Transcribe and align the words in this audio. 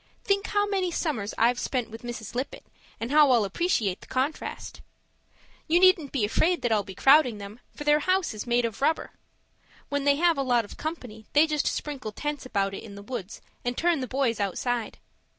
Think 0.23 0.47
how 0.47 0.65
many 0.65 0.89
summers 0.89 1.35
I've 1.37 1.59
spent 1.59 1.91
with 1.91 2.01
Mrs. 2.01 2.33
Lippett 2.33 2.65
and 2.99 3.11
how 3.11 3.29
I'll 3.29 3.45
appreciate 3.45 4.01
the 4.01 4.07
contrast. 4.07 4.81
You 5.67 5.79
needn't 5.79 6.11
be 6.11 6.25
afraid 6.25 6.63
that 6.63 6.71
I'll 6.71 6.81
be 6.81 6.95
crowding 6.95 7.37
them, 7.37 7.59
for 7.75 7.83
their 7.83 7.99
house 7.99 8.33
is 8.33 8.47
made 8.47 8.65
of 8.65 8.81
rubber. 8.81 9.11
When 9.89 10.03
they 10.03 10.15
have 10.15 10.39
a 10.39 10.41
lot 10.41 10.65
of 10.65 10.75
company, 10.75 11.27
they 11.33 11.45
just 11.45 11.67
sprinkle 11.67 12.11
tents 12.13 12.47
about 12.47 12.73
in 12.73 12.95
the 12.95 13.03
woods 13.03 13.41
and 13.63 13.77
turn 13.77 13.99
the 13.99 14.07
boys 14.07 14.39
outside. 14.39 14.97